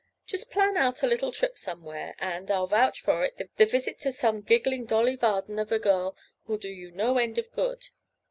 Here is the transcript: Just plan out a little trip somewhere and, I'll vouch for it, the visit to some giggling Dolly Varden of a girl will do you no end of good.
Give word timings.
Just 0.25 0.49
plan 0.49 0.77
out 0.77 1.03
a 1.03 1.07
little 1.07 1.31
trip 1.31 1.59
somewhere 1.59 2.15
and, 2.17 2.49
I'll 2.49 2.65
vouch 2.65 3.01
for 3.01 3.23
it, 3.23 3.39
the 3.57 3.65
visit 3.65 3.99
to 3.99 4.11
some 4.11 4.41
giggling 4.41 4.85
Dolly 4.85 5.15
Varden 5.15 5.59
of 5.59 5.71
a 5.71 5.77
girl 5.77 6.17
will 6.47 6.57
do 6.57 6.69
you 6.69 6.89
no 6.89 7.19
end 7.19 7.37
of 7.37 7.51
good. 7.51 7.89